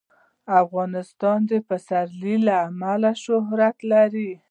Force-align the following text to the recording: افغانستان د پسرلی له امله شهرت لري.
افغانستان 0.63 1.39
د 1.51 1.51
پسرلی 1.67 2.35
له 2.47 2.55
امله 2.69 3.11
شهرت 3.23 3.77
لري. 3.91 4.31